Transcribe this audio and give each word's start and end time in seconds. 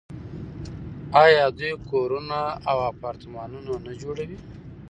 آیا 1.23 1.45
دوی 1.57 1.73
کورونه 1.89 2.39
او 2.69 2.77
اپارتمانونه 2.91 3.73
نه 3.85 3.93
جوړوي؟ 4.01 4.37